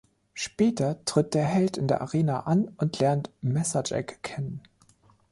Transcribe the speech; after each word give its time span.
Später 0.33 1.05
tritt 1.05 1.35
der 1.35 1.43
Held 1.45 1.77
in 1.77 1.87
der 1.87 2.01
Arena 2.01 2.39
an 2.47 2.69
und 2.77 2.97
lernt 2.97 3.29
Messer-Jack 3.41 4.23
kennen. 4.23 4.61